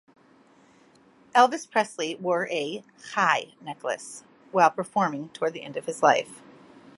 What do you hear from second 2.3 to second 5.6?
a Chai necklace while performing toward